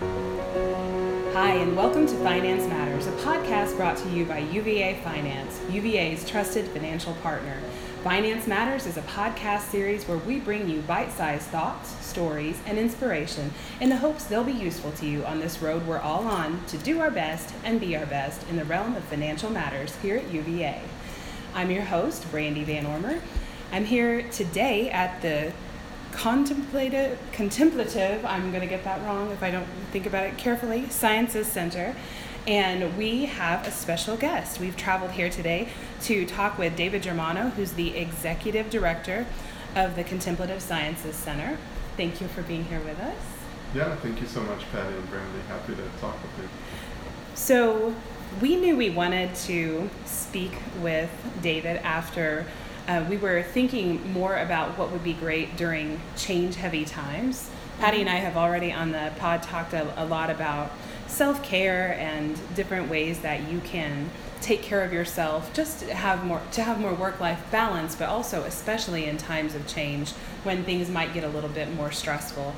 [0.00, 6.28] Hi, and welcome to Finance Matters, a podcast brought to you by UVA Finance, UVA's
[6.28, 7.58] trusted financial partner.
[8.04, 12.78] Finance Matters is a podcast series where we bring you bite sized thoughts, stories, and
[12.78, 16.62] inspiration in the hopes they'll be useful to you on this road we're all on
[16.66, 20.18] to do our best and be our best in the realm of financial matters here
[20.18, 20.82] at UVA.
[21.54, 23.18] I'm your host, Brandy Van Ormer.
[23.72, 25.52] I'm here today at the
[26.16, 30.88] contemplative, contemplative, I'm going to get that wrong if I don't think about it carefully,
[30.88, 31.94] Sciences Center.
[32.46, 34.58] And we have a special guest.
[34.58, 35.68] We've traveled here today
[36.02, 39.26] to talk with David Germano, who's the executive director
[39.74, 41.58] of the Contemplative Sciences Center.
[41.96, 43.16] Thank you for being here with us.
[43.74, 45.40] Yeah, thank you so much, Patty and Brandy.
[45.48, 46.48] Happy to talk with you.
[47.34, 47.94] So,
[48.40, 51.10] we knew we wanted to speak with
[51.42, 52.46] David after
[52.88, 57.50] uh, we were thinking more about what would be great during change heavy times.
[57.78, 60.70] Patty and I have already on the pod talked a, a lot about
[61.06, 66.24] self care and different ways that you can take care of yourself just to have
[66.24, 70.12] more to have more work life balance but also especially in times of change
[70.44, 72.54] when things might get a little bit more stressful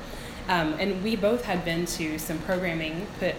[0.49, 3.35] um, and we both had been to some programming put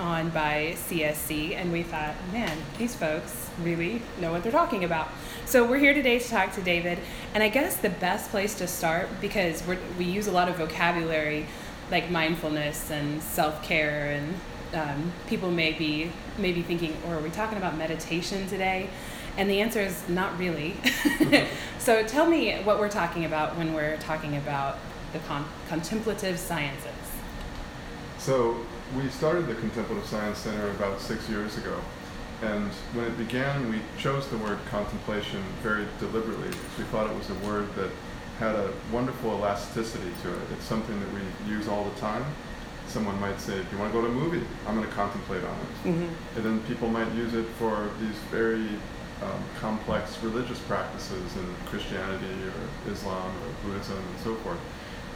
[0.00, 5.08] on by CSC, and we thought, man, these folks really know what they're talking about.
[5.50, 6.96] So we're here today to talk to David,
[7.34, 10.58] and I guess the best place to start because we we use a lot of
[10.58, 11.44] vocabulary
[11.90, 14.34] like mindfulness and self care, and
[14.74, 18.90] um, people may be maybe thinking, or are we talking about meditation today?
[19.36, 20.76] And the answer is not really.
[21.80, 24.78] so tell me what we're talking about when we're talking about
[25.12, 26.92] the con- contemplative sciences.
[28.18, 28.56] So
[28.96, 31.80] we started the Contemplative Science Center about six years ago.
[32.42, 37.16] And when it began, we chose the word contemplation very deliberately because we thought it
[37.16, 37.90] was a word that
[38.38, 40.40] had a wonderful elasticity to it.
[40.52, 41.20] It's something that we
[41.52, 42.24] use all the time.
[42.88, 45.44] Someone might say, if you want to go to a movie, I'm going to contemplate
[45.44, 45.88] on it.
[45.88, 46.36] Mm-hmm.
[46.36, 48.66] And then people might use it for these very
[49.22, 54.58] um, complex religious practices in Christianity or Islam or Buddhism and so forth.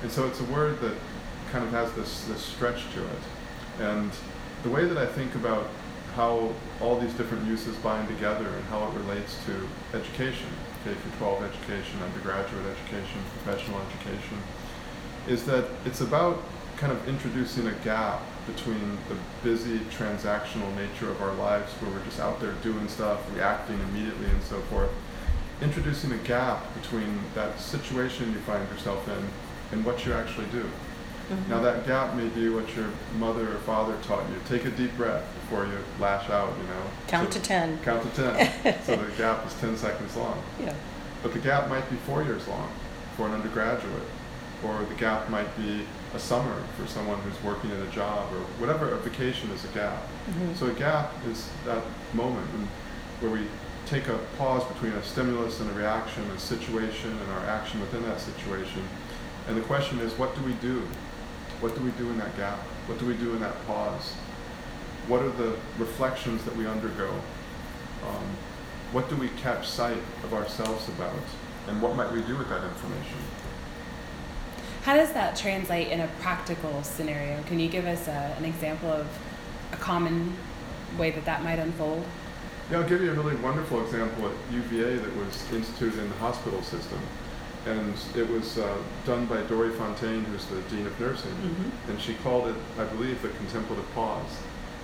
[0.03, 0.95] And so it's a word that
[1.51, 3.23] kind of has this, this stretch to it.
[3.81, 4.11] And
[4.63, 5.69] the way that I think about
[6.15, 10.49] how all these different uses bind together and how it relates to education,
[10.85, 14.39] K through 12 education, undergraduate education, professional education,
[15.27, 16.43] is that it's about
[16.77, 22.05] kind of introducing a gap between the busy transactional nature of our lives where we're
[22.05, 24.91] just out there doing stuff, reacting immediately and so forth,
[25.63, 29.25] introducing a gap between that situation you find yourself in
[29.73, 30.69] and what you actually do.
[31.31, 31.51] Mm-hmm.
[31.51, 34.37] Now that gap may be what your mother or father taught you.
[34.47, 36.83] Take a deep breath before you lash out, you know.
[37.09, 37.79] Count so to 10.
[37.81, 38.83] Count to 10.
[38.85, 40.43] so the gap is 10 seconds long.
[40.61, 40.75] Yeah.
[41.23, 42.71] But the gap might be four years long
[43.17, 44.03] for an undergraduate.
[44.65, 48.41] Or the gap might be a summer for someone who's working in a job or
[48.61, 48.91] whatever.
[48.91, 50.03] A vacation is a gap.
[50.29, 50.55] Mm-hmm.
[50.55, 52.49] So a gap is that moment
[53.21, 53.47] where we
[53.87, 58.03] take a pause between a stimulus and a reaction, a situation and our action within
[58.05, 58.83] that situation.
[59.49, 60.83] And the question is, what do we do
[61.65, 62.59] what do we do in that gap?
[62.89, 64.13] What do we do in that pause?
[65.09, 67.11] What are the reflections that we undergo?
[68.07, 68.27] Um,
[68.93, 71.25] what do we catch sight of ourselves about?
[71.67, 73.17] And what might we do with that information?
[74.83, 77.43] How does that translate in a practical scenario?
[77.45, 79.07] Can you give us a, an example of
[79.73, 80.37] a common
[80.99, 82.05] way that that might unfold?
[82.71, 86.17] Yeah, I'll give you a really wonderful example at UVA that was instituted in the
[86.17, 87.01] hospital system
[87.67, 88.77] and it was uh,
[89.07, 91.91] done by Dorrie Fontaine, who's the dean of nursing, mm-hmm.
[91.91, 94.39] and she called it, I believe, the contemplative pause.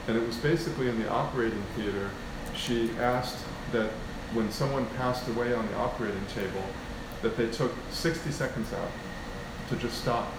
[0.09, 2.11] And it was basically in the operating theater.
[2.57, 3.91] She asked that
[4.33, 6.65] when someone passed away on the operating table,
[7.23, 8.91] that they took 60 seconds out
[9.69, 10.33] to just stop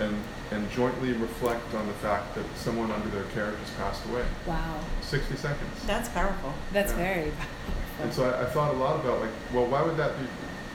[0.00, 0.16] and
[0.50, 4.24] and jointly reflect on the fact that someone under their care just passed away.
[4.46, 4.78] Wow.
[5.00, 5.84] 60 seconds.
[5.86, 6.52] That's powerful.
[6.72, 6.98] That's yeah.
[6.98, 8.04] very powerful.
[8.04, 10.26] And so I, I, thought a lot about like, well, why would that be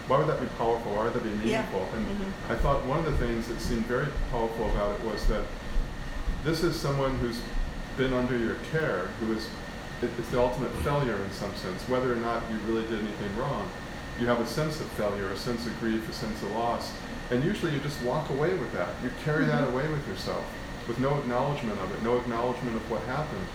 [0.10, 0.92] why would that be powerful?
[0.96, 1.86] Why would that be meaningful?
[1.86, 1.98] Yeah.
[1.98, 2.52] And mm-hmm.
[2.52, 5.46] I thought one of the things that seemed very powerful about it was that
[6.44, 7.40] this is someone who's
[7.96, 9.48] been under your care, who is
[10.02, 11.88] it, it's the ultimate failure in some sense.
[11.88, 13.70] Whether or not you really did anything wrong,
[14.20, 16.92] you have a sense of failure, a sense of grief, a sense of loss,
[17.30, 18.90] and usually you just walk away with that.
[19.04, 19.52] You carry mm-hmm.
[19.52, 20.44] that away with yourself,
[20.88, 23.46] with no acknowledgement of it, no acknowledgement of what happened.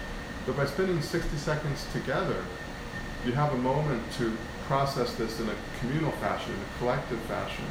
[0.47, 2.45] But by spending 60 seconds together,
[3.25, 4.37] you have a moment to
[4.67, 7.65] process this in a communal fashion, in a collective fashion,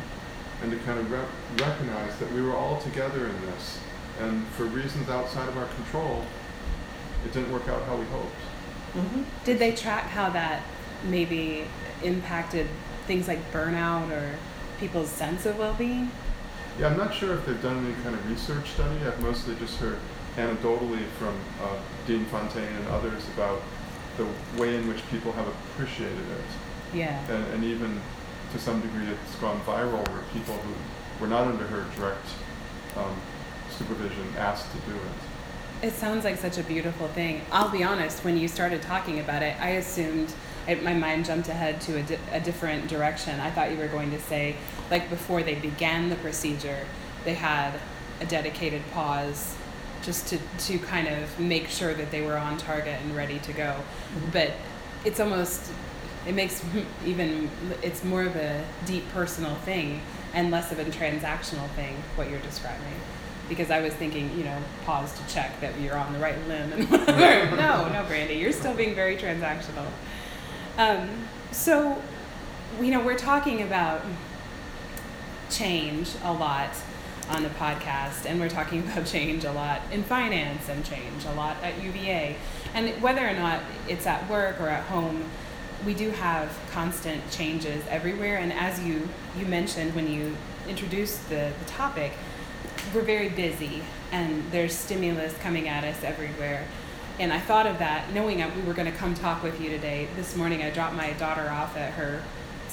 [0.62, 3.80] and to kind of re- recognize that we were all together in this.
[4.22, 6.24] And for reasons outside of our control,
[7.26, 8.36] it didn't work out how we hoped.
[8.96, 9.24] Mm-hmm.
[9.44, 10.64] Did they track how that
[11.04, 11.66] maybe
[12.04, 12.68] impacted
[13.08, 14.36] things like burnout or
[14.80, 16.12] people's sense of well being?
[16.80, 18.96] Yeah, I'm not sure if they've done any kind of research study.
[19.06, 19.98] I've mostly just heard
[20.36, 21.76] anecdotally from uh,
[22.08, 23.62] Dean Fontaine and others about
[24.18, 24.26] the
[24.62, 26.98] way in which people have appreciated it.
[26.98, 27.20] Yeah.
[27.30, 28.00] And, and even
[28.52, 30.74] to some degree it's gone viral where people who
[31.20, 32.26] were not under her direct
[32.96, 33.16] um,
[33.72, 35.88] supervision asked to do it.
[35.88, 37.42] It sounds like such a beautiful thing.
[37.52, 40.34] I'll be honest, when you started talking about it, I assumed
[40.68, 43.40] it, my mind jumped ahead to a, di- a different direction.
[43.40, 44.56] I thought you were going to say,
[44.90, 46.86] like before they began the procedure,
[47.26, 47.74] they had
[48.22, 49.58] a dedicated pause
[50.04, 53.54] just to, to kind of make sure that they were on target and ready to
[53.54, 53.74] go.
[53.74, 54.30] Mm-hmm.
[54.32, 54.52] But
[55.06, 55.72] it's almost,
[56.28, 56.64] it makes
[57.06, 57.50] even,
[57.82, 60.02] it's more of a deep personal thing
[60.34, 62.94] and less of a transactional thing, what you're describing.
[63.50, 66.74] Because I was thinking, you know, pause to check that you're on the right limb
[66.74, 67.56] and whatever.
[67.56, 69.88] no, no, Brandy, you're still being very transactional.
[70.78, 71.10] Um,
[71.52, 72.02] so,
[72.82, 74.02] you know, we're talking about
[75.50, 76.76] change a lot
[77.30, 81.34] on the podcast, and we're talking about change a lot in finance and change a
[81.34, 82.36] lot at UVA.
[82.74, 85.24] And whether or not it's at work or at home,
[85.86, 88.38] we do have constant changes everywhere.
[88.38, 90.36] And as you, you mentioned when you
[90.68, 92.14] introduced the, the topic,
[92.94, 93.82] we're very busy
[94.12, 96.66] and there's stimulus coming at us everywhere.
[97.20, 99.70] And I thought of that knowing that we were going to come talk with you
[99.70, 100.08] today.
[100.16, 102.24] This morning I dropped my daughter off at her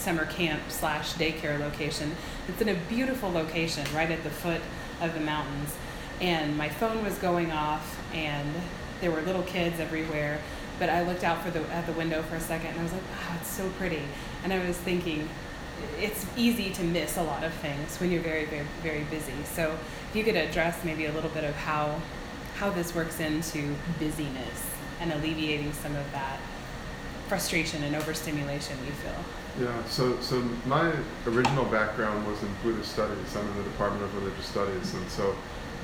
[0.01, 2.17] summer camp slash daycare location.
[2.49, 4.61] It's in a beautiful location right at the foot
[5.01, 5.75] of the mountains.
[6.21, 8.53] And my phone was going off and
[9.01, 10.41] there were little kids everywhere.
[10.79, 12.93] But I looked out for the at the window for a second and I was
[12.93, 14.03] like, wow, it's so pretty.
[14.43, 15.29] And I was thinking,
[15.99, 19.33] it's easy to miss a lot of things when you're very, very, very busy.
[19.45, 19.77] So
[20.09, 22.01] if you could address maybe a little bit of how
[22.57, 24.67] how this works into busyness
[25.01, 26.39] and alleviating some of that
[27.27, 29.15] frustration and overstimulation you feel.
[29.61, 30.91] Yeah, so, so my
[31.27, 33.37] original background was in Buddhist studies.
[33.37, 35.37] I'm in the Department of Religious Studies, and so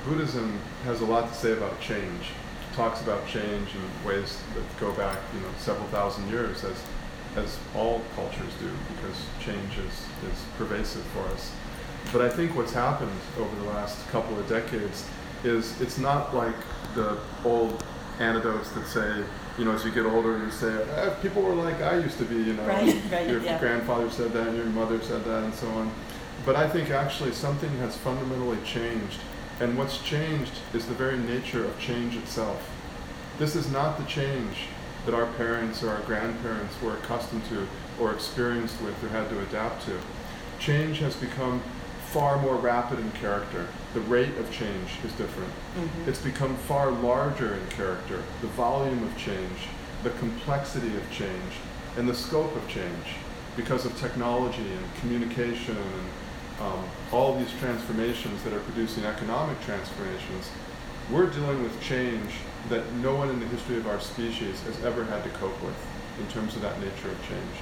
[0.06, 2.22] Buddhism has a lot to say about change.
[2.70, 6.82] It talks about change in ways that go back, you know, several thousand years, as
[7.36, 9.92] as all cultures do, because change is,
[10.32, 11.52] is pervasive for us.
[12.10, 15.06] But I think what's happened over the last couple of decades
[15.44, 16.54] is it's not like
[16.94, 17.84] the old
[18.20, 19.22] anecdotes that say,
[19.58, 22.24] you know, as you get older, you say, eh, people were like I used to
[22.24, 23.58] be, you know, Right, right, your yeah.
[23.58, 25.90] grandfather said that, and your mother said that, and so on.
[26.44, 29.20] But I think actually something has fundamentally changed,
[29.60, 32.70] and what's changed is the very nature of change itself.
[33.38, 34.68] This is not the change
[35.06, 37.66] that our parents or our grandparents were accustomed to,
[38.00, 39.98] or experienced with, or had to adapt to.
[40.58, 41.62] Change has become
[42.06, 43.68] far more rapid in character.
[43.96, 45.50] The rate of change is different.
[45.74, 46.06] Mhm.
[46.06, 48.18] It's become far larger in character.
[48.42, 49.72] The volume of change,
[50.02, 51.54] the complexity of change,
[51.96, 53.16] and the scope of change
[53.56, 56.06] because of technology and communication and
[56.60, 60.50] um, all these transformations that are producing economic transformations.
[61.10, 62.32] We're dealing with change
[62.68, 65.76] that no one in the history of our species has ever had to cope with
[66.20, 67.56] in terms of that nature of change.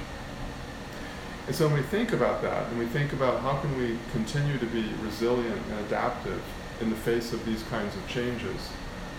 [1.47, 4.59] And so when we think about that, and we think about how can we continue
[4.59, 6.41] to be resilient and adaptive
[6.81, 8.71] in the face of these kinds of changes,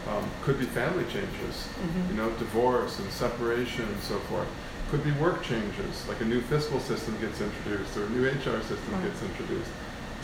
[0.10, 2.10] um, could be family changes, Mhm.
[2.10, 4.48] you know, divorce and separation and so forth.
[4.92, 8.62] Could be work changes, like a new fiscal system gets introduced or a new HR
[8.62, 9.04] system Mm.
[9.04, 9.72] gets introduced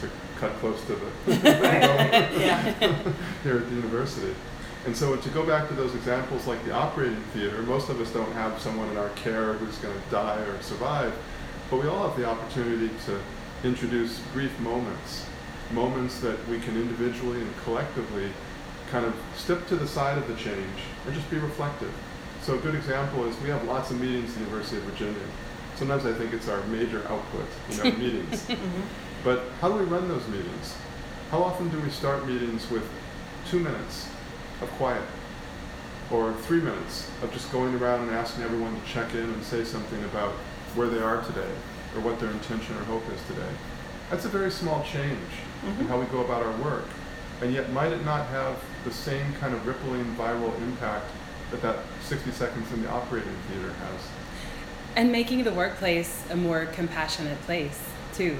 [0.01, 0.09] to
[0.39, 1.09] cut close to the
[3.43, 4.33] here at the university.
[4.85, 8.09] And so to go back to those examples like the operating theater, most of us
[8.09, 11.13] don't have someone in our care who's going to die or survive,
[11.71, 13.19] but we all have the opportunity to
[13.67, 15.25] introduce brief moments,
[15.71, 18.29] moments that we can individually and collectively
[18.91, 21.91] kind of step to the side of the change and just be reflective.
[22.41, 25.21] So a good example is we have lots of meetings at the University of Virginia.
[25.75, 28.45] Sometimes I think it's our major output, you know, meetings.
[28.47, 28.81] Mhm.
[29.23, 30.75] But how do we run those meetings?
[31.29, 32.83] How often do we start meetings with
[33.49, 34.09] two minutes
[34.61, 35.03] of quiet?
[36.11, 39.63] Or three minutes of just going around and asking everyone to check in and say
[39.63, 40.33] something about
[40.75, 41.51] where they are today
[41.95, 43.49] or what their intention or hope is today?
[44.09, 45.31] That's a very small change
[45.65, 45.89] in Mhm.
[45.89, 46.85] how we go about our work.
[47.41, 51.05] And yet, might it not have the same kind of rippling viral impact
[51.51, 54.01] that that 60 seconds in the operating theater has?
[54.95, 57.79] And making the workplace a more compassionate place,
[58.13, 58.37] too.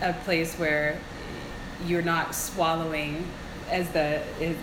[0.00, 0.98] A place where
[1.86, 3.26] you're not swallowing,
[3.70, 4.20] as the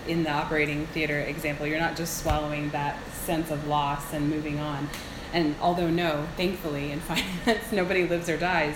[0.07, 4.59] in the operating theater example, you're not just swallowing that sense of loss and moving
[4.59, 4.87] on.
[5.33, 8.75] And although no, thankfully in finance nobody lives or dies,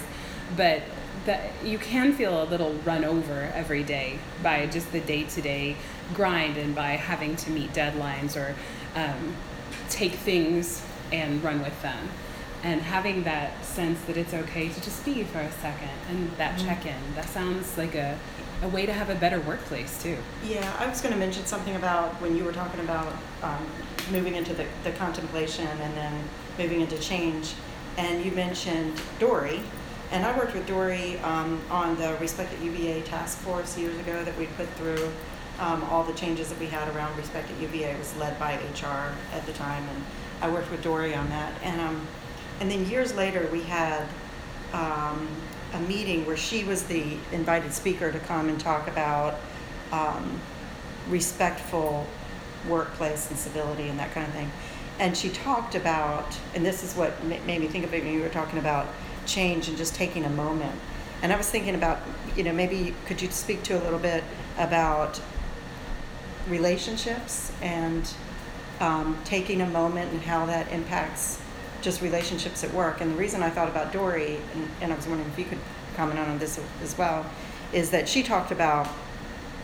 [0.55, 0.81] but
[1.25, 5.41] that you can feel a little run over every day by just the day to
[5.41, 5.75] day
[6.13, 8.53] grind and by having to meet deadlines or
[8.95, 9.33] um,
[9.89, 12.09] take things and run with them.
[12.63, 16.57] And having that sense that it's okay to just be for a second and that
[16.59, 16.65] Mhm.
[16.65, 16.95] check in.
[17.15, 18.17] That sounds like a
[18.61, 20.17] a way to have a better workplace too.
[20.45, 23.65] Yeah, I was going to mention something about when you were talking about um,
[24.09, 26.13] moving into the, the contemplation and then
[26.57, 27.53] moving into change,
[27.97, 29.61] and you mentioned Dorrie.
[30.11, 34.23] And I worked with Dorrie um, on the Respect at UVA task force years ago
[34.23, 35.11] that we put through
[35.59, 37.91] um, all the changes that we had around Respect at UVA.
[37.91, 40.03] It was led by HR at the time, and
[40.41, 41.53] I worked with Dorrie on that.
[41.63, 42.07] And um,
[42.59, 44.07] and then years later, we had
[44.73, 45.27] um,
[45.73, 49.35] a meeting where she was the invited speaker to come and talk about
[49.91, 50.39] um,
[51.09, 52.07] respectful
[52.67, 54.51] workplace and civility and that kind of thing.
[54.99, 58.21] And she talked about, and this is what made me think of it when you
[58.21, 58.87] were talking about
[59.25, 60.79] change and just taking a moment.
[61.21, 61.99] And I was thinking about,
[62.35, 64.23] you know, maybe could you speak to a little bit
[64.57, 65.19] about
[66.47, 68.13] relationships and
[68.79, 71.41] um, taking a moment and how that impacts
[71.81, 73.01] just relationships at work.
[73.01, 75.59] And the reason I thought about Dorrie, and, and I was wondering if you could
[75.95, 77.25] comment on this as well,
[77.71, 78.87] is that she talked about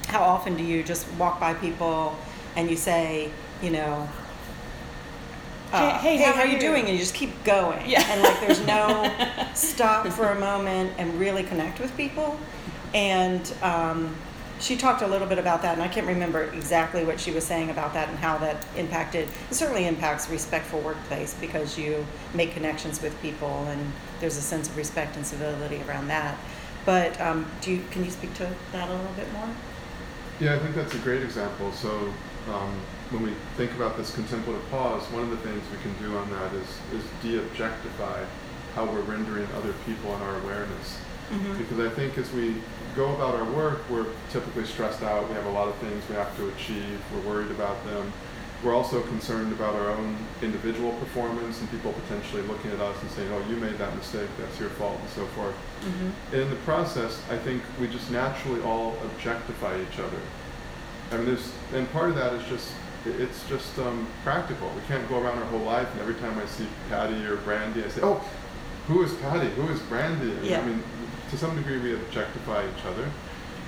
[0.08, 2.18] how often do you just walk by people
[2.56, 3.32] and you say,
[3.62, 4.08] you know,
[5.72, 6.86] uh, Hey- hey, how how are you you?" doing?
[6.86, 7.90] And you just keep going.
[7.90, 8.04] Yeah.
[8.10, 9.12] And like there's no
[9.54, 12.40] stop for a moment and really connect with people.
[12.94, 14.16] And um,
[14.60, 17.44] she talked a little bit about that, and I can't remember exactly what she was
[17.46, 19.30] saying about that and how that impacted.
[19.50, 24.68] It certainly impacts respectful workplace because you make connections with people, and there's a sense
[24.68, 26.38] of respect and civility around that.
[26.86, 29.48] But um, do you can you speak to that a little bit more?
[30.40, 31.72] Yeah, I think that's a great example.
[31.72, 32.12] So
[32.48, 32.74] um,
[33.12, 36.30] when we think about this contemplative pause, one of the things we can do on
[36.32, 38.24] that is, is de-objectify
[38.76, 41.00] how we're rendering other people in our awareness.
[41.32, 41.58] Mm-hmm.
[41.58, 42.56] Because I think as we
[42.96, 45.28] go about our work, we're typically stressed out.
[45.28, 47.00] We have a lot of things we have to achieve.
[47.14, 48.12] We're worried about them.
[48.64, 53.10] We're also concerned about our own individual performance and people potentially looking at us and
[53.12, 55.56] saying, oh, you made that mistake, that's your fault, and so forth.
[55.56, 56.34] Mm-hmm.
[56.34, 60.20] And in the process, I think we just naturally all objectify each other.
[61.12, 62.72] I mean, there's, and part of that is just,
[63.06, 64.70] it's just um, practical.
[64.76, 67.84] We can't go around our whole life and every time I see Patty or Brandy,
[67.84, 68.24] I say, oh,
[68.88, 69.50] who is Patty?
[69.52, 70.32] Who is Brandy?
[70.32, 70.62] And Yeah.
[70.62, 70.84] I mean,
[71.32, 73.10] to some degree, we objectify each other.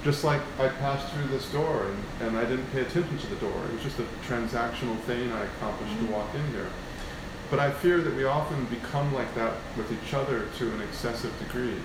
[0.03, 3.36] Just like I passed through this door and, and I didn't pay attention to the
[3.36, 3.53] door.
[3.69, 6.07] It was just a transactional thing I accomplished Mhm.
[6.07, 6.67] to walk in here.
[7.51, 11.38] But I fear that we often become like that with each other to an excessive
[11.39, 11.75] degree.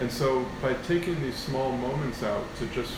[0.00, 2.92] And so by taking these small moments out to just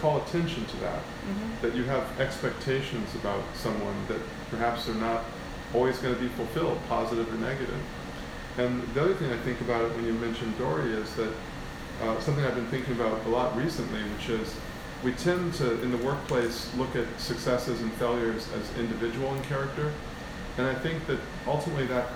[0.00, 1.66] call attention to that, Mm-hmm.
[1.66, 4.20] that you have expectations about someone that
[4.50, 5.24] perhaps are not
[5.72, 7.80] always going to be fulfilled, positive or negative.
[8.58, 11.32] And the other thing I think about it when you mentioned Dorrie is that
[12.02, 14.54] uh, something I've been thinking about a lot recently, which is
[15.02, 19.90] we tend to, in the workplace, look at successes and failures as individual in character.
[20.58, 22.08] And I think that ultimately that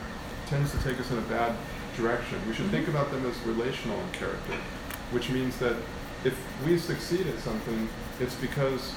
[0.47, 1.57] tends to take us in a bad
[1.97, 2.39] direction.
[2.47, 2.71] We should Mhm.
[2.71, 4.55] think about them as relational in character,
[5.11, 5.75] which means that
[6.25, 7.89] if we succeed at something,
[8.21, 8.93] it's because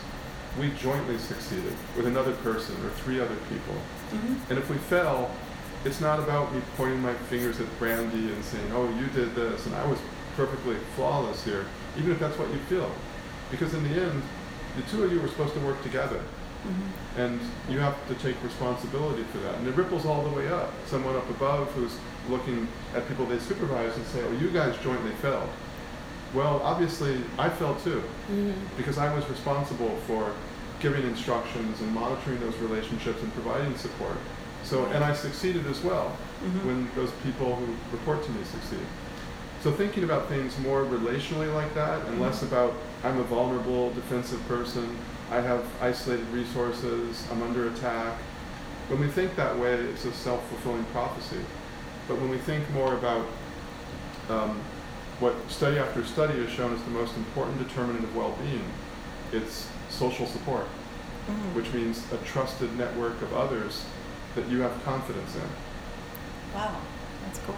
[0.60, 3.76] we jointly succeeded with another person or three other people.
[4.12, 4.36] Mm-hmm.
[4.50, 5.32] And if we fail,
[5.86, 9.66] it's not about me pointing my fingers at Brandy and saying, oh, you did this,
[9.66, 10.00] and I was
[10.36, 11.66] perfectly flawless here,
[11.98, 12.92] even if that's what you feel.
[13.50, 14.22] Because in the end,
[14.76, 16.22] the two of you were supposed to work together,
[16.62, 17.20] Mm-hmm.
[17.20, 17.40] and
[17.72, 19.56] you have to take responsibility for that.
[19.56, 20.72] And it ripples all the way up.
[20.86, 21.98] Someone up above who's
[22.30, 25.50] looking at people they supervise and say, oh, you guys jointly failed.
[26.34, 28.52] Well, obviously, I failed too Mm-hmm.
[28.78, 30.32] because I was responsible for
[30.80, 34.18] giving instructions and monitoring those relationships and providing support.
[34.64, 36.66] So, and I succeeded as well Mhm.
[36.66, 38.86] when those people who report to me succeed.
[39.64, 42.74] So thinking about things more relationally like that and less about
[43.04, 44.98] I'm a vulnerable, defensive person,
[45.32, 48.14] I have isolated resources, I'm under attack.
[48.88, 51.42] When we think that way, it's a self-fulfilling prophecy.
[52.08, 53.26] But when we think more about
[54.30, 54.60] um,
[55.22, 58.64] what study after study has shown is the most important determinant of well-being,
[59.32, 60.66] it's social support,
[61.30, 61.56] Mm-hmm.
[61.56, 63.86] which means a trusted network of others
[64.34, 65.42] that you have confidence in.
[66.56, 66.76] Wow,
[67.24, 67.56] that's cool.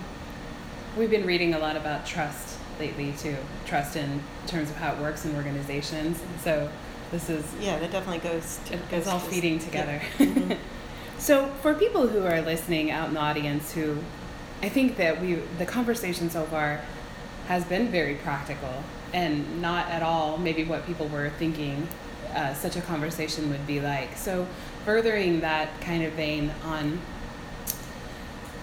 [0.98, 3.38] We've been reading a lot about trust lately too.
[3.66, 6.22] Trust in terms of how it works in organizations.
[6.22, 6.70] And so
[7.10, 8.60] this is Yeah, that definitely goes.
[8.66, 9.60] To, it- goes it's all to- feeding yeah.
[9.66, 10.02] together.
[10.18, 10.58] Mhm.
[11.18, 13.98] so for people who are listening out in the audience who
[14.62, 16.82] I think that we the conversation so far
[17.48, 18.84] has been very practical
[19.14, 21.88] and not at all maybe what people were thinking
[22.36, 24.18] uh, such a conversation would be like.
[24.18, 24.48] So
[24.86, 27.00] furthering that kind of vein on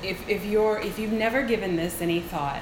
[0.03, 2.61] if if you're if you've never given this any thought,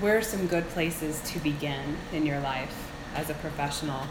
[0.00, 4.02] where are some good places to begin in your life as a professional?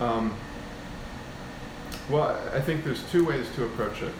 [0.00, 0.34] Um,
[2.08, 4.12] well, I- I think there's two ways to approach it.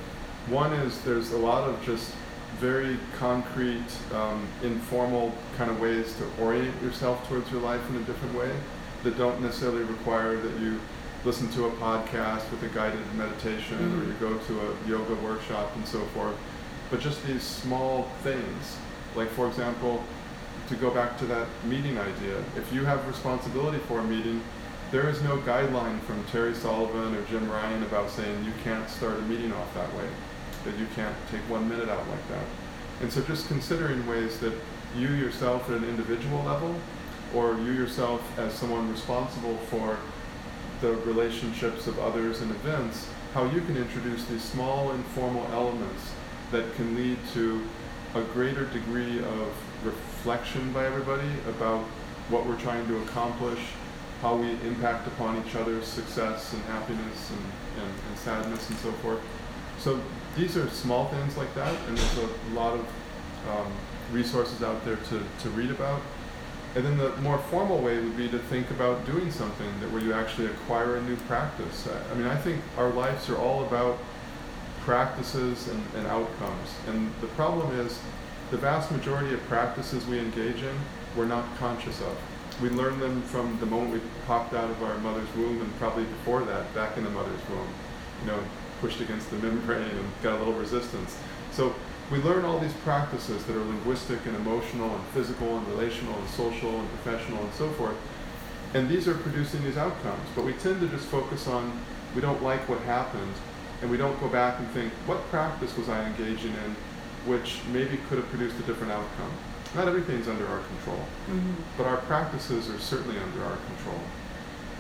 [0.47, 2.13] One is there's a lot of just
[2.61, 8.05] very concrete, um, informal kind of ways to orient yourself towards your life in a
[8.05, 8.51] different way
[9.03, 10.79] that don't necessarily require that you
[11.25, 14.01] listen to a podcast with a guided meditation mm-hmm.
[14.01, 16.37] or you go to a yoga workshop and so forth.
[16.91, 18.77] But just these small things,
[19.15, 20.05] like for example,
[20.69, 24.43] to go back to that meeting idea, if you have responsibility for a meeting,
[24.91, 29.19] there is no guideline from Terry Sullivan or Jim Ryan about saying you can't start
[29.19, 30.09] a meeting off that way,
[30.65, 32.45] that you can't take one minute out like that.
[33.01, 34.53] And so just considering ways that
[34.97, 36.75] you yourself at an individual level
[37.35, 39.99] or you yourself as someone responsible for
[40.81, 46.13] the relationships of others and events, how you can introduce these small informal elements
[46.51, 47.63] that can lead to
[48.15, 49.53] a greater degree of
[49.85, 51.85] reflection by everybody about
[52.29, 53.61] what we're trying to accomplish,
[54.21, 58.91] how we impact upon each other's success and happiness and, and, and sadness and so
[58.93, 59.21] forth.
[59.79, 60.01] So
[60.37, 62.81] these are small things like that, and there's a lot of
[63.49, 63.73] um,
[64.13, 66.01] resources out there to, to read about.
[66.77, 70.03] And then the more formal way would be to think about doing something that where
[70.03, 71.89] you actually acquire a new practice.
[71.89, 73.99] I, I mean, I think our lives are all about
[74.81, 76.69] practices and, and outcomes.
[76.87, 77.99] And the problem is
[78.51, 80.77] the vast majority of practices we engage in,
[81.17, 82.17] we're not conscious of.
[82.63, 86.05] We learn them from the moment we popped out of our mother's womb and probably
[86.05, 87.69] before that, back in the mother's womb,
[88.23, 88.41] you know,
[88.81, 91.17] pushed against the membrane and got a little resistance.
[91.53, 91.75] So
[92.11, 96.29] we learn all these practices that are linguistic and emotional and physical and relational and
[96.31, 97.97] social and professional and so forth.
[98.75, 100.29] And these are producing these outcomes.
[100.35, 101.79] But we tend to just focus on
[102.15, 103.35] we don't like what happened
[103.83, 106.77] and we don't go back and think, what practice was I engaging in
[107.27, 109.33] which maybe could have produced a different outcome?
[109.75, 111.53] Not everything's under our control, mm-hmm.
[111.77, 114.01] but our practices are certainly under our control.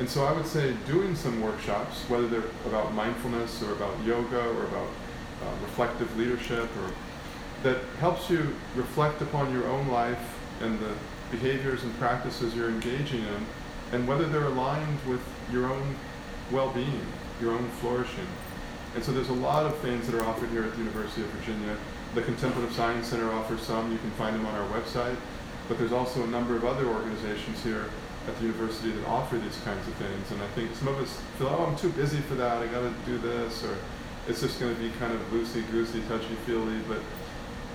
[0.00, 4.40] And so I would say doing some workshops, whether they're about mindfulness or about yoga
[4.48, 6.90] or about uh, reflective leadership or
[7.64, 10.94] that helps you reflect upon your own life and the
[11.30, 13.46] behaviors and practices you're engaging in
[13.92, 15.20] and whether they're aligned with
[15.52, 15.94] your own
[16.50, 17.06] well-being,
[17.38, 18.26] your own flourishing.
[18.94, 21.28] And so there's a lot of things that are offered here at the University of
[21.28, 21.76] Virginia.
[22.14, 23.92] The Contemplative Science Center offers some.
[23.92, 25.16] You can find them on our website.
[25.68, 27.90] But there's also a number of other organizations here
[28.26, 30.30] at the university that offer these kinds of things.
[30.30, 32.58] And I think some of us feel, oh, I'm too busy for that.
[32.58, 33.76] I got to do this, or
[34.28, 36.78] it's just going to be kind of loosey goosey, touchy feely.
[36.86, 36.98] But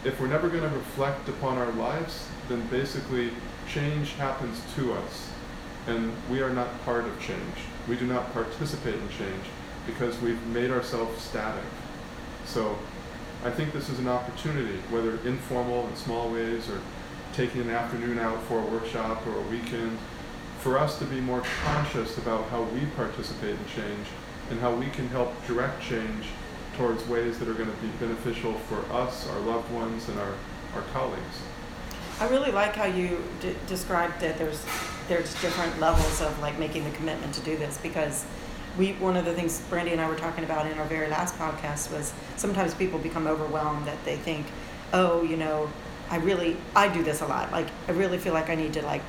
[0.03, 3.31] if we're never going to reflect upon our lives, then basically
[3.67, 5.29] change happens to us.
[5.88, 7.55] And we are not part of change.
[7.88, 9.45] We do not participate in change
[9.86, 11.63] because we've made ourselves static.
[12.45, 12.77] So
[13.43, 16.79] I think this is an opportunity, whether informal in small ways or
[17.34, 19.97] taking an afternoon out for a workshop or a weekend,
[20.65, 24.08] for us to be more conscious about how we participate in change
[24.49, 26.25] and how we can help direct change
[26.75, 30.34] towards ways that are going to be beneficial for us, our loved ones, and our,
[30.73, 31.38] our colleagues.
[32.19, 34.65] I really like how you d- described that there's
[35.08, 38.25] there's different levels of like making the commitment to do this because
[38.75, 41.38] we one of the things Brandy and I were talking about in our very last
[41.38, 44.47] podcast was sometimes people become overwhelmed that they think,
[44.93, 45.69] oh, you know,
[46.10, 47.51] I really I do this a lot.
[47.51, 49.04] Like I really feel like I need to like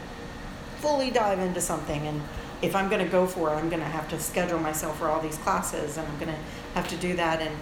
[0.86, 2.20] fully dive into something and
[2.62, 5.08] if I'm going to go for it, I'm going to have to schedule myself for
[5.08, 6.40] all these classes, and I'm going to
[6.74, 7.40] have to do that.
[7.40, 7.54] And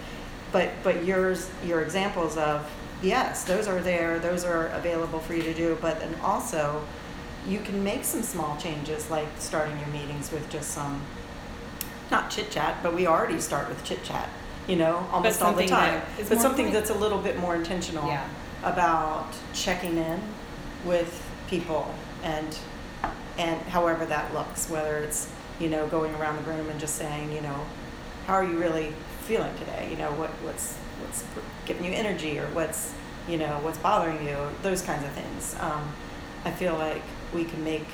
[0.51, 2.69] but but yours your examples of
[3.01, 5.77] yes, those are there, those are available for you to do.
[5.81, 6.81] But then also,
[7.47, 11.01] you can make some small changes, like starting your meetings with just some
[12.09, 14.29] not chit chat, but we already start with chit chat.
[14.67, 16.01] You know, almost all the time.
[16.17, 18.27] But something that's a little bit more intentional yeah.
[18.63, 20.19] about checking in
[20.85, 22.57] with people and
[23.37, 27.31] and however that looks, whether it's you know going around the room and just saying
[27.31, 27.65] you know
[28.27, 29.87] how are you really feeling today?
[29.89, 31.23] You know what what's what's
[31.65, 32.93] giving you energy or what's
[33.27, 35.55] you know what's bothering you, those kinds of things.
[35.59, 35.91] Um,
[36.43, 37.01] I feel like
[37.33, 37.85] we can make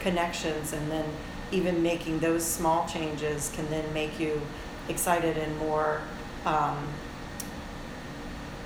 [0.00, 1.04] connections and then
[1.52, 4.40] even making those small changes can then make you
[4.88, 6.00] excited and more
[6.44, 6.76] um,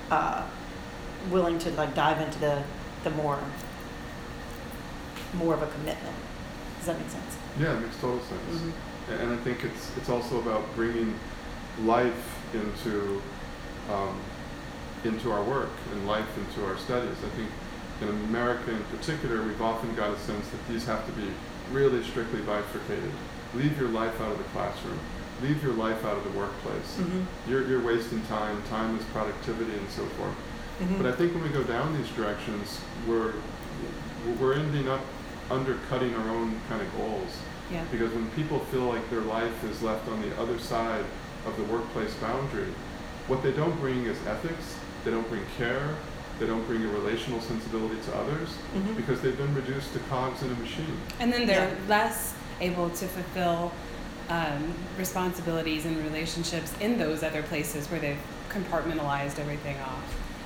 [0.09, 0.43] uh,
[1.29, 2.63] willing to like dive into the
[3.03, 3.39] the more
[5.33, 6.15] more of a commitment.
[6.77, 7.37] Does that make sense?
[7.59, 8.61] Yeah, it makes total sense.
[8.61, 9.13] Mm-hmm.
[9.13, 11.13] And I think it's it's also about bringing
[11.83, 13.21] life into
[13.91, 14.19] um,
[15.03, 17.17] into our work and life into our studies.
[17.23, 17.49] I think
[18.01, 21.27] in America in particular, we've often got a sense that these have to be
[21.71, 23.11] really strictly bifurcated.
[23.53, 24.99] Leave your life out of the classroom.
[25.41, 26.97] Leave your life out of the workplace.
[26.97, 27.49] Mm-hmm.
[27.49, 28.61] You're, you're wasting time.
[28.69, 30.35] Time is productivity and so forth.
[30.79, 30.97] Mm-hmm.
[30.97, 33.33] But I think when we go down these directions, we're
[34.39, 35.01] we're ending up
[35.51, 37.37] undercutting our own kind of goals.
[37.71, 37.83] Yeah.
[37.91, 41.05] Because when people feel like their life is left on the other side
[41.45, 42.67] of the workplace boundary,
[43.27, 45.95] what they don't bring is ethics, they don't bring care,
[46.39, 48.95] they don't bring a relational sensibility to others Mhm.
[48.95, 50.97] because they've been reduced to cogs in a machine.
[51.19, 51.75] And then they're Yeah.
[51.87, 53.71] less able to fulfill
[54.29, 60.03] um, responsibilities and relationships in those other places where they've compartmentalized everything off.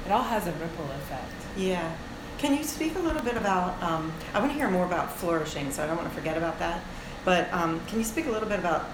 [0.07, 1.31] It all has a ripple effect.
[1.55, 1.91] Yeah.
[2.37, 5.71] Can you speak a little bit about, um, I want to hear more about flourishing,
[5.71, 6.81] so I don't want to forget about that.
[7.23, 8.85] But um, can you speak a little bit about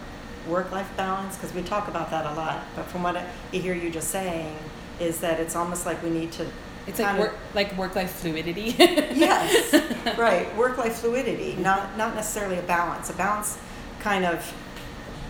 [0.48, 1.36] work-life balance?
[1.36, 2.64] Because we talk about that a lot.
[2.76, 4.56] But from what I hear you just saying,
[5.00, 6.46] is that it's almost like we need to.
[6.88, 8.76] It's like kind of- work, like work life fluidity.
[8.78, 9.74] yes,
[10.18, 10.56] right.
[10.56, 13.10] Work-life fluidity, not not necessarily a balance.
[13.10, 13.58] A balance
[14.00, 14.54] kind of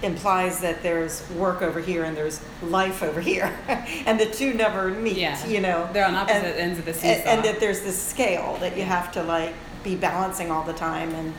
[0.03, 3.55] implies that there's work over here and there's life over here,
[4.05, 5.17] and the two never meet.
[5.17, 5.45] Yeah.
[5.45, 7.29] You know, They're on opposite And- ends of the and, seesaw.
[7.29, 11.13] and that there's this scale that you have to like be balancing all the time,
[11.15, 11.33] and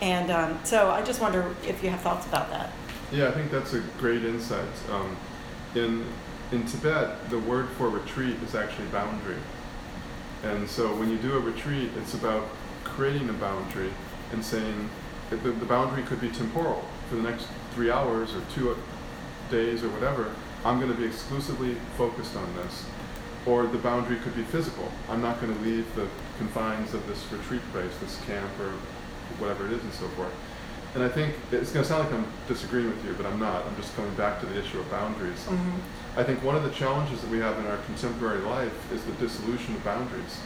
[0.00, 2.70] and um, so I just wonder if you have thoughts about that.
[3.10, 4.68] Yeah, I think that's a great insight.
[4.92, 5.16] Um,
[5.74, 6.04] in
[6.52, 9.38] in Tibet, the word for retreat is actually boundary.
[10.44, 12.46] And so when you do a retreat, it's about
[12.84, 13.90] creating a boundary
[14.32, 14.88] and saying
[15.30, 16.84] the, the boundary could be temporal.
[17.10, 18.76] For the next three hours or two
[19.50, 20.32] days or whatever,
[20.64, 22.84] I'm going to be exclusively focused on this.
[23.46, 24.90] Or the boundary could be physical.
[25.08, 26.06] I'm not going to leave the
[26.38, 28.72] confines of this retreat place, this camp, or
[29.38, 30.32] whatever it is, and so forth.
[30.94, 33.64] And I think it's going to sound like I'm disagreeing with you, but I'm not.
[33.66, 35.38] I'm just coming back to the issue of boundaries.
[35.44, 36.18] Mm-hmm.
[36.18, 39.12] I think one of the challenges that we have in our contemporary life is the
[39.12, 40.36] dissolution of boundaries.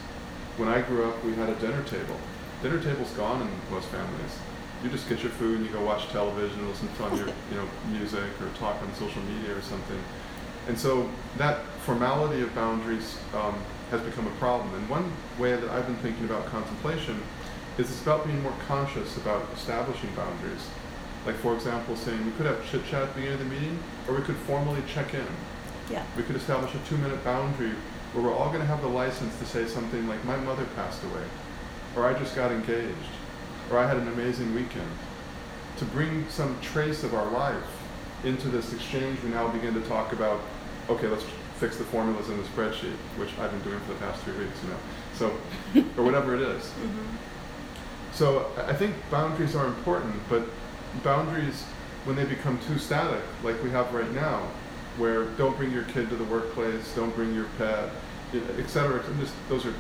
[0.57, 2.19] When I grew up, we had a dinner table.
[2.63, 4.39] Dinner table's gone in most families.
[4.83, 7.57] You just get your food and you go watch television, or listen to your you
[7.57, 9.99] know music or talk on social media or something.
[10.69, 13.57] And so that formality of boundaries um,
[13.91, 14.75] has become a problem.
[14.75, 17.21] And one way that I've been thinking about contemplation
[17.79, 20.67] is it's about being more conscious about establishing boundaries.
[21.27, 23.79] Like for example, saying we could have chit chat at the beginning of the meeting,
[24.09, 25.27] or we could formally check in.
[25.91, 26.05] Yeah.
[26.17, 27.75] We could establish a two minute boundary
[28.13, 31.03] where we're all going to have the license to say something like, My mother passed
[31.05, 31.25] away,
[31.97, 33.13] or I just got engaged,
[33.73, 34.91] or I had an amazing weekend.
[35.79, 37.83] To bring some trace of our life
[38.25, 40.41] into this exchange, we now begin to talk about,
[40.89, 41.25] okay, let's
[41.57, 44.57] fix the formulas in the spreadsheet, which I've been doing for the past three weeks,
[44.63, 44.77] you know.
[45.15, 46.63] So, or whatever it is.
[46.63, 47.17] Mm-hmm.
[48.13, 50.43] So I think boundaries are important, but
[51.03, 51.63] boundaries,
[52.05, 54.47] when they become too static, like we have right now,
[54.99, 57.89] where don't bring your kid to the workplace, don't bring your pet,
[58.35, 59.03] et cetera.
[59.19, 59.73] Just, those are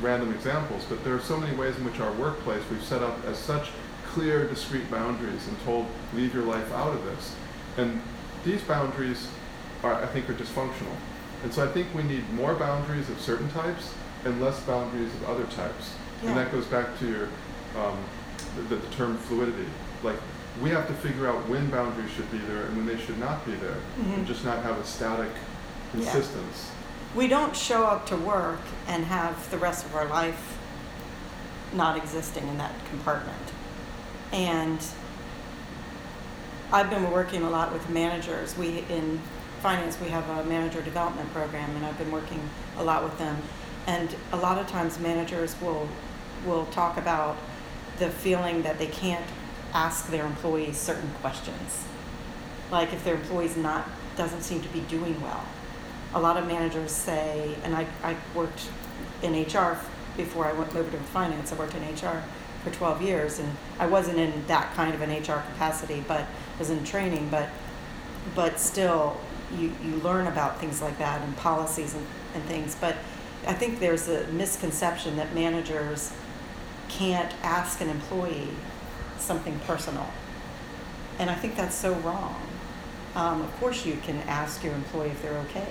[0.00, 3.22] random examples, but there are so many ways in which our workplace we've set up
[3.26, 3.68] as such
[4.06, 7.34] clear, discrete boundaries and told, leave your life out of this.
[7.76, 8.00] And
[8.44, 9.28] these boundaries
[9.84, 10.96] are, I think, are dysfunctional.
[11.44, 15.28] And so I think we need more boundaries of certain types and less boundaries of
[15.30, 15.94] other types.
[16.22, 16.30] Yeah.
[16.30, 17.28] And that goes back to your
[17.78, 17.96] um,
[18.68, 19.64] the, the term fluidity.
[20.02, 20.16] Like
[20.60, 23.46] we have to figure out when boundaries should be there and when they should not
[23.46, 24.14] be there, Mhm.
[24.18, 25.30] and just not have a static
[25.94, 26.00] Yeah.
[26.00, 26.70] insistence.
[27.14, 30.58] We don't show up to work and have the rest of our life
[31.72, 33.52] not existing in that compartment.
[34.32, 34.78] And
[36.72, 38.56] I've been working a lot with managers.
[38.56, 39.20] We in
[39.60, 42.40] finance we have a manager development program and I've been working
[42.78, 43.36] a lot with them.
[43.88, 45.88] And a lot of times managers will
[46.46, 47.36] will talk about
[47.98, 49.26] the feeling that they can't
[49.74, 51.84] ask their employees certain questions.
[52.70, 55.44] Like if their employee's not doesn't seem to be doing well.
[56.14, 58.68] A lot of managers say, and I, I worked
[59.22, 59.78] in HR
[60.16, 61.52] before I went over to finance.
[61.52, 62.22] I worked in HR
[62.64, 66.26] for 12 years, and I wasn't in that kind of an HR capacity, but
[66.58, 67.28] was in training.
[67.30, 67.48] But
[68.34, 69.18] but still,
[69.56, 72.76] you, you learn about things like that and policies and, and things.
[72.78, 72.96] But
[73.46, 76.12] I think there's a misconception that managers
[76.88, 78.48] can't ask an employee
[79.18, 80.08] something personal.
[81.18, 82.40] And I think that's so wrong.
[83.14, 85.66] Um, of course, you can ask your employee if they're okay.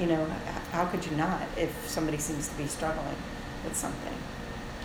[0.00, 0.24] You know,
[0.72, 3.16] how could you not if somebody seems to be struggling
[3.64, 4.12] with something?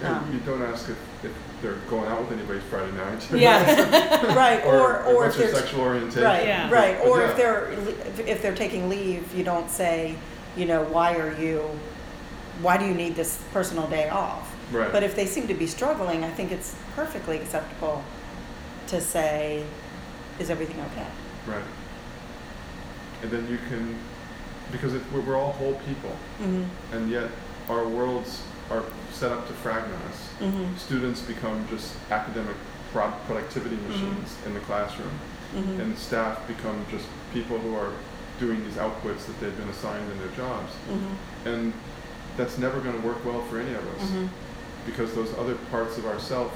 [0.03, 3.27] Um, you don't ask if, if they're going out with anybody Friday night.
[3.31, 4.63] Yeah, right.
[4.65, 6.23] Or, or, what's if their there's sexual orientation.
[6.23, 6.71] right, Yeah.
[6.71, 6.97] right.
[6.97, 7.29] But Or yeah.
[7.29, 10.15] if they're if- if they're taking leave, you don't say,
[10.57, 11.59] you know, why are you,
[12.61, 14.51] why do you need this personal day off?
[14.71, 14.91] Right.
[14.91, 18.03] But if they seem to be struggling, I think it's perfectly acceptable
[18.87, 19.63] to say,
[20.39, 21.07] is everything okay?
[21.45, 21.63] Right.
[23.21, 23.95] And then you can,
[24.71, 26.95] because it, we're, we're all whole people, Mm-hmm.
[26.95, 27.29] and yet
[27.69, 30.29] our worlds are set up to fragment us.
[30.39, 30.75] Mm-hmm.
[30.77, 32.55] Students become just academic
[32.91, 33.89] pro- productivity Mm-hmm.
[33.91, 35.11] machines in the classroom,
[35.55, 35.81] Mm-hmm.
[35.81, 37.91] and staff become just people who are
[38.39, 40.71] doing these outputs that they've been assigned in their jobs.
[40.89, 41.47] Mm-hmm.
[41.49, 41.73] And
[42.37, 44.29] that's never going to work well for any of us
[44.85, 46.51] because those other parts of ourself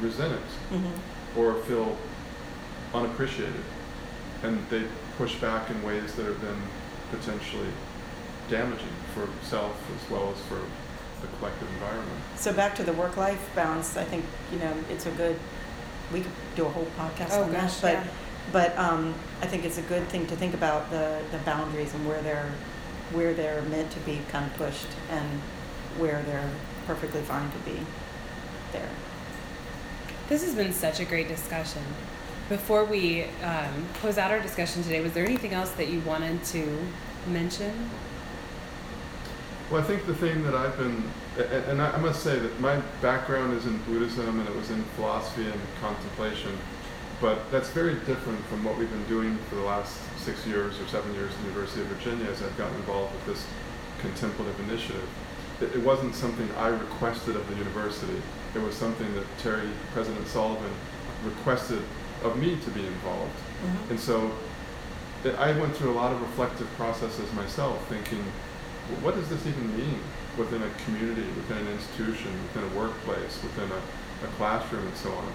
[0.00, 0.80] resent it
[1.36, 1.96] or feel
[2.94, 3.60] unappreciated
[4.44, 4.84] and they
[5.18, 6.56] push back in ways that are then
[7.10, 7.68] potentially
[8.48, 10.60] damaging for self as well as for
[11.20, 12.08] the collective environment.
[12.36, 15.36] So back to the work-life balance, I think, you know, it's a good,
[16.12, 17.76] we could do a whole podcast Oh, on that.
[17.82, 18.04] But, yeah.
[18.52, 22.06] but um, I think it's a good thing to think about the, the boundaries and
[22.08, 22.50] where they're,
[23.12, 25.28] where they're meant to be kind of pushed and
[25.98, 26.50] where they're
[26.86, 27.78] perfectly fine to be
[28.72, 28.88] there.
[30.28, 31.82] This has been such a great discussion.
[32.50, 36.42] Before we um, close out our discussion today, was there anything else that you wanted
[36.46, 36.66] to
[37.28, 37.72] mention?
[39.70, 41.04] Well, I think the thing that I've been,
[41.68, 44.82] and I I must say that my background is in Buddhism and it was in
[44.96, 46.50] philosophy and contemplation,
[47.20, 50.88] but that's very different from what we've been doing for the last six years or
[50.88, 53.46] seven years at the University of Virginia as I've gotten involved with this
[54.00, 55.08] contemplative initiative.
[55.60, 58.20] It, it wasn't something I requested of the university.
[58.56, 60.72] It was something that Terry, President Sullivan,
[61.24, 61.82] requested
[62.24, 63.36] of me to be involved.
[63.36, 63.90] Mm-hmm.
[63.92, 64.30] And so
[65.24, 68.22] it- I went through a lot of reflective processes myself, thinking,
[68.88, 70.00] "Wh- what does this even mean
[70.38, 73.80] within a community, within an institution, within a workplace, within a,
[74.26, 75.28] a classroom, and so on?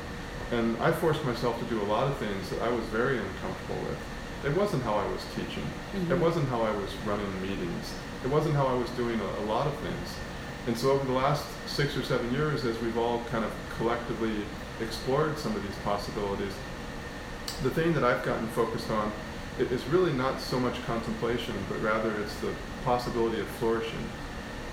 [0.51, 3.81] And I forced myself to do a lot of things that I was very uncomfortable
[3.89, 3.97] with.
[4.45, 5.65] It wasn't how I was teaching.
[5.95, 6.19] It Mhm.
[6.19, 7.93] wasn't how I was running meetings.
[8.23, 10.07] It wasn't how I was doing a, a lot of things.
[10.67, 14.33] And so over the last six or seven years, as we've all kind of collectively
[14.81, 16.53] explored some of these possibilities,
[17.63, 19.11] the thing that I've gotten focused on
[19.59, 24.05] is really not so much contemplation, but rather it's the possibility of flourishing.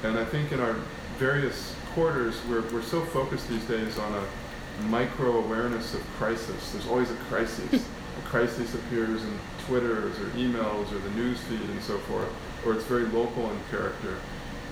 [0.02, 0.76] And I think in our
[1.18, 6.72] various quarters, we're, we're so focused these days on a micro awareness of crisis.
[6.72, 7.86] There's always a crisis.
[8.18, 12.28] a crisis appears in Twitters or emails or the news feed and so forth,
[12.66, 14.16] or it's very local in character.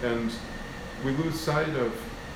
[0.03, 0.33] And
[1.05, 1.95] we lose sight of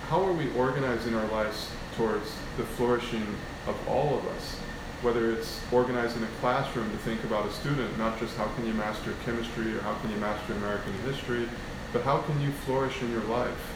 [0.09, 3.27] how are we organizing our lives towards the flourishing
[3.67, 4.61] of all of us
[5.05, 8.73] whether it's organizing a classroom to think about a student, not just how can you
[8.73, 11.47] master chemistry or how can you master American history,
[11.93, 13.75] but how can you flourish in your life,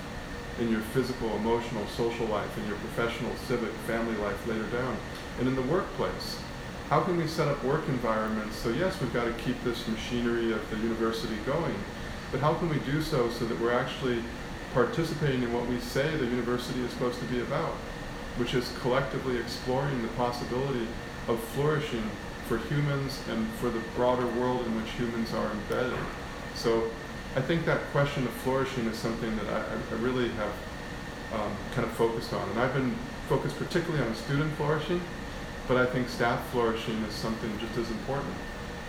[0.59, 4.97] in your physical, emotional, social life, in your professional, civic, family life later down,
[5.39, 6.41] and in the workplace.
[6.89, 10.53] How can we set up work environments so yes, we've got to keep this machinery
[10.53, 11.75] of the university going,
[12.33, 14.23] but how can we do so so that we're actually
[14.73, 17.75] participating in what we say the university is supposed to be about,
[18.39, 20.87] which is collectively exploring the possibility
[21.29, 22.03] of flourishing
[22.49, 25.99] for humans and for the broader world in which humans are embedded.
[26.55, 26.91] So
[27.37, 30.53] I think that question of flourishing is something that I, I- really have
[31.35, 32.49] um, kind of focused on.
[32.49, 32.95] And I've been
[33.29, 35.01] focused particularly on student flourishing,
[35.69, 38.35] but I think staff flourishing is something just as important.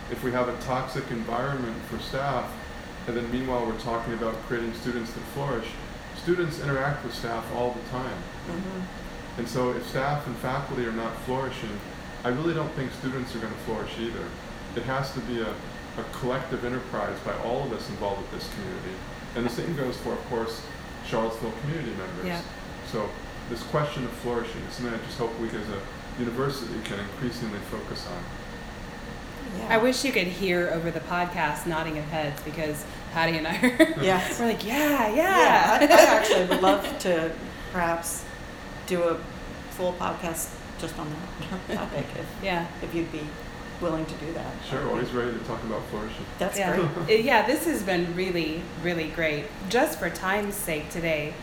[0.10, 2.50] If we have a toxic environment for staff,
[3.08, 5.68] and then meanwhile we're talking about creating students that flourish,
[6.16, 8.18] students interact with staff all the time.
[8.48, 9.40] Mm-hmm.
[9.40, 11.78] And so if staff and faculty are not flourishing,
[12.24, 14.26] I really don't think students are going to flourish either.
[14.76, 18.50] It has to be a, a collective enterprise by all of us involved with this
[18.54, 18.96] community.
[19.36, 20.62] And the same goes for, of course,
[21.08, 22.26] Charlottesville community members.
[22.26, 22.42] Yeah.
[22.92, 23.10] So
[23.50, 25.82] this question of flourishing is something I just hope we as a
[26.20, 28.24] university can increasingly focus on.
[29.60, 29.68] Yeah.
[29.76, 33.56] I wish you could hear over the podcast nodding of heads because Patty and I
[33.58, 34.40] are Yes.
[34.40, 35.16] we're like, yeah, yeah.
[35.16, 37.32] Yeah, I, I actually would love to
[37.72, 38.26] perhaps
[38.86, 39.16] do a
[39.72, 40.50] full podcast
[40.80, 42.68] just on that topic if, yeah.
[42.82, 43.22] if you'd be
[43.82, 44.52] willing to do that.
[44.70, 46.26] Sure, always ready to talk about flourishing.
[46.38, 46.76] That's yeah.
[46.76, 46.90] great.
[47.10, 49.46] Uh, yeah, this has been really, really great.
[49.70, 51.34] Just for time's sake today,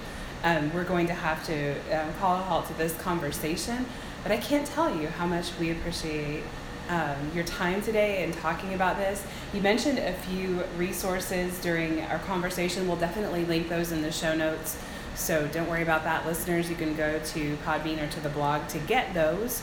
[0.44, 3.86] um, we're going to have to um, call a halt to this conversation.
[4.22, 6.42] But I can't tell you how much we appreciate
[6.88, 9.24] um, your time today and talking about this.
[9.52, 12.86] You mentioned a few resources during our conversation.
[12.86, 14.78] We'll definitely link those in the show notes.
[15.16, 16.68] So don't worry about that, listeners.
[16.70, 19.62] You can go to Podbean or to the blog to get those.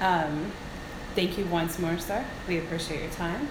[0.00, 0.52] Um,
[1.14, 2.24] thank you once more, sir.
[2.46, 3.48] We appreciate your time.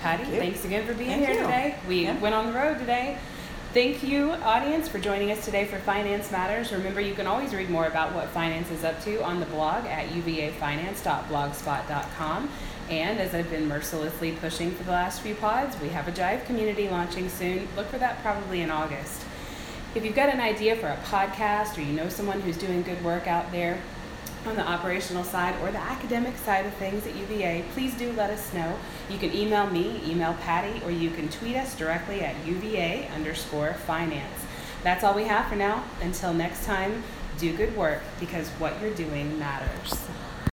[0.00, 1.40] Patty, Thank thanks again for being Thank here you.
[1.42, 1.74] today.
[1.86, 2.18] We Yeah.
[2.18, 3.18] went on the road today.
[3.72, 6.72] Thank you, audience, for joining us today for Finance Matters.
[6.72, 9.86] Remember, you can always read more about what finance is up to on the blog
[9.86, 12.48] at uvafinance.blogspot.com.
[12.88, 16.44] And as I've been mercilessly pushing for the last few pods, we have a Jive
[16.46, 17.68] community launching soon.
[17.76, 19.22] Look for that probably in August.
[19.92, 23.02] If you've got an idea for a podcast or you know someone who's doing good
[23.04, 23.82] work out there
[24.46, 28.30] on the operational side or the academic side of things at UVA, please do let
[28.30, 28.78] us know.
[29.08, 33.74] You can email me, email Patty, or you can tweet us directly at UVA underscore
[33.74, 34.44] finance.
[34.84, 35.82] That's all we have for now.
[36.00, 37.02] Until next time,
[37.38, 39.94] do good work because what you're doing matters.